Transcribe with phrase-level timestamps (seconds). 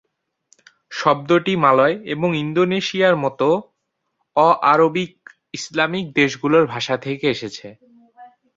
[0.91, 3.47] শব্দটি মালয় এবং ইন্দোনেশিয়ার মতো
[4.35, 5.13] অ-আরবিক
[5.53, 7.67] ইসলামিক দেশগুলির ভাষা থেকে এসেছে।